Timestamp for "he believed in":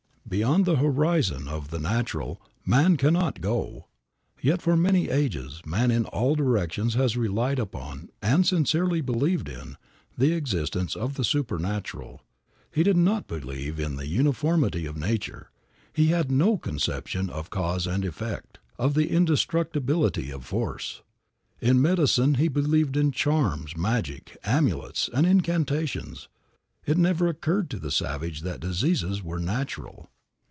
22.35-23.11